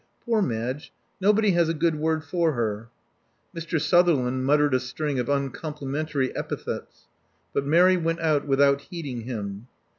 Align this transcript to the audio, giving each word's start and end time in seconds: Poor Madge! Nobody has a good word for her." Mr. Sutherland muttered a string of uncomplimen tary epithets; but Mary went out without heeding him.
Poor 0.25 0.41
Madge! 0.41 0.91
Nobody 1.19 1.51
has 1.51 1.69
a 1.69 1.75
good 1.75 1.93
word 1.95 2.23
for 2.23 2.53
her." 2.53 2.89
Mr. 3.55 3.79
Sutherland 3.79 4.47
muttered 4.47 4.73
a 4.73 4.79
string 4.79 5.19
of 5.19 5.29
uncomplimen 5.29 6.07
tary 6.09 6.35
epithets; 6.35 7.03
but 7.53 7.67
Mary 7.67 7.97
went 7.97 8.19
out 8.19 8.47
without 8.47 8.81
heeding 8.81 9.25
him. 9.25 9.67